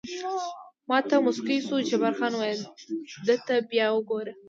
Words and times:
ما 0.89 0.97
ته 1.09 1.15
موسکی 1.25 1.57
شو، 1.65 1.75
جبار 1.89 2.13
خان 2.19 2.33
وویل: 2.35 2.61
ده 3.25 3.35
ته 3.45 3.55
بیا 3.69 3.87
وګوره. 3.91 4.33